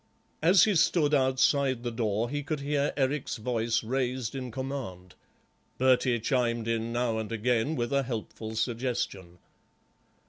As 0.41 0.63
he 0.63 0.73
stood 0.73 1.13
outside 1.13 1.83
the 1.83 1.91
door 1.91 2.27
he 2.27 2.41
could 2.41 2.61
hear 2.61 2.91
Eric's 2.97 3.35
voice 3.37 3.83
raised 3.83 4.33
in 4.33 4.49
command; 4.49 5.13
Bertie 5.77 6.19
chimed 6.19 6.67
in 6.67 6.91
now 6.91 7.19
and 7.19 7.31
again 7.31 7.75
with 7.75 7.93
a 7.93 8.01
helpful 8.01 8.55
suggestion. 8.55 9.37